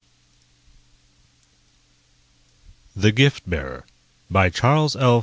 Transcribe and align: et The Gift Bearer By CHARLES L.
et 0.03 0.09
The 2.95 3.11
Gift 3.11 3.47
Bearer 3.47 3.85
By 4.31 4.49
CHARLES 4.49 4.95
L. 4.95 5.19